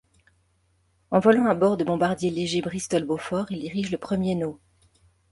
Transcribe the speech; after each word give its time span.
En 1.11 1.19
volant 1.19 1.45
à 1.45 1.53
bord 1.53 1.77
de 1.77 1.83
bombardiers 1.83 2.31
légers 2.31 2.63
Bristol 2.63 3.03
Beaufort, 3.03 3.51
il 3.51 3.59
dirige 3.59 3.91
le 3.91 3.99
premier 3.99 4.33
No. 4.33 4.59